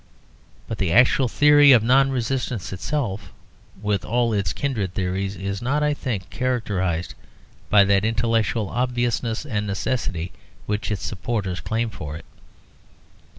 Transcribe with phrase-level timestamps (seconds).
[0.67, 3.31] But the actual theory of non resistance itself,
[3.79, 7.13] with all its kindred theories, is not, I think, characterised
[7.69, 10.31] by that intellectual obviousness and necessity
[10.65, 12.25] which its supporters claim for it.